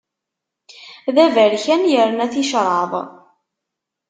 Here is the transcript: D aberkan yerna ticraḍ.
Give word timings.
D 1.13 1.15
aberkan 1.25 1.81
yerna 1.91 2.25
ticraḍ. 2.33 2.91